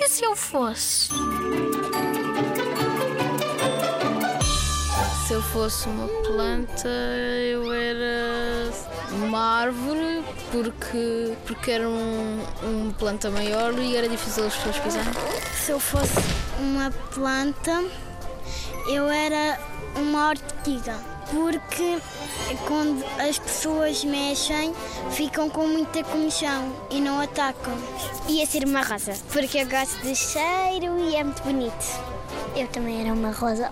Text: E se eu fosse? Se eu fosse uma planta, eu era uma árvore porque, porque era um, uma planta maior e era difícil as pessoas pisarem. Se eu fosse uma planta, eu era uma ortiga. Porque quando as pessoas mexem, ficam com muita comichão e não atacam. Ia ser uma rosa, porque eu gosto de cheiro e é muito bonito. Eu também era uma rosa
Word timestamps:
E 0.00 0.08
se 0.08 0.24
eu 0.24 0.36
fosse? 0.36 1.08
Se 5.26 5.32
eu 5.32 5.42
fosse 5.42 5.88
uma 5.88 6.06
planta, 6.06 6.88
eu 6.88 7.72
era 7.72 8.70
uma 9.10 9.40
árvore 9.62 10.22
porque, 10.52 11.34
porque 11.44 11.70
era 11.72 11.88
um, 11.88 12.40
uma 12.62 12.92
planta 12.92 13.28
maior 13.28 13.76
e 13.76 13.96
era 13.96 14.08
difícil 14.08 14.46
as 14.46 14.54
pessoas 14.54 14.78
pisarem. 14.78 15.12
Se 15.64 15.72
eu 15.72 15.80
fosse 15.80 16.20
uma 16.60 16.92
planta, 17.12 17.84
eu 18.88 19.10
era 19.10 19.58
uma 19.96 20.30
ortiga. 20.30 20.96
Porque 21.30 21.98
quando 22.66 23.04
as 23.18 23.38
pessoas 23.38 24.02
mexem, 24.04 24.72
ficam 25.10 25.50
com 25.50 25.66
muita 25.66 26.02
comichão 26.04 26.74
e 26.90 27.00
não 27.00 27.20
atacam. 27.20 27.74
Ia 28.28 28.46
ser 28.46 28.64
uma 28.64 28.82
rosa, 28.82 29.12
porque 29.32 29.58
eu 29.58 29.68
gosto 29.68 30.00
de 30.02 30.16
cheiro 30.16 30.98
e 30.98 31.16
é 31.16 31.22
muito 31.22 31.42
bonito. 31.42 32.00
Eu 32.56 32.66
também 32.68 33.02
era 33.02 33.12
uma 33.12 33.30
rosa 33.30 33.70